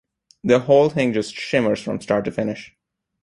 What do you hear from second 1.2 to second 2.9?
shimmers from start to finish.